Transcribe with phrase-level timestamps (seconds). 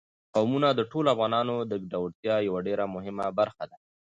[0.35, 3.77] قومونه د ټولو افغانانو د ګټورتیا یوه ډېره مهمه برخه ده.